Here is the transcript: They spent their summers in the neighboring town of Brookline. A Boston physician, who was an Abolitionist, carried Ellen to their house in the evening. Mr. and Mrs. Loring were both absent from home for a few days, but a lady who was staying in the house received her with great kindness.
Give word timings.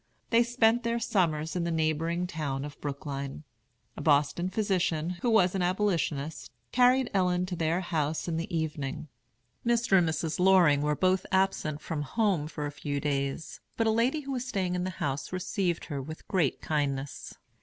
They 0.31 0.41
spent 0.41 0.81
their 0.81 0.97
summers 0.97 1.55
in 1.55 1.63
the 1.63 1.69
neighboring 1.69 2.25
town 2.25 2.65
of 2.65 2.81
Brookline. 2.81 3.43
A 3.95 4.01
Boston 4.01 4.49
physician, 4.49 5.11
who 5.21 5.29
was 5.29 5.53
an 5.53 5.61
Abolitionist, 5.61 6.49
carried 6.71 7.11
Ellen 7.13 7.45
to 7.45 7.55
their 7.55 7.81
house 7.81 8.27
in 8.27 8.37
the 8.37 8.51
evening. 8.51 9.09
Mr. 9.63 9.99
and 9.99 10.09
Mrs. 10.09 10.39
Loring 10.39 10.81
were 10.81 10.95
both 10.95 11.27
absent 11.31 11.81
from 11.81 12.01
home 12.01 12.47
for 12.47 12.65
a 12.65 12.71
few 12.71 12.99
days, 12.99 13.59
but 13.77 13.85
a 13.85 13.91
lady 13.91 14.21
who 14.21 14.31
was 14.31 14.47
staying 14.47 14.73
in 14.73 14.85
the 14.85 14.89
house 14.89 15.31
received 15.31 15.85
her 15.85 16.01
with 16.01 16.27
great 16.27 16.61
kindness. 16.61 17.35